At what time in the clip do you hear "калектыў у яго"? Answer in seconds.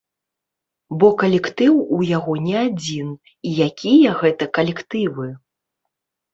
1.23-2.33